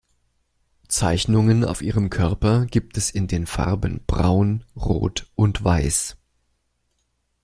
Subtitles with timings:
[0.87, 6.17] Zeichnungen auf ihrem Körper gibt es in den Farben braun, rot und weiß.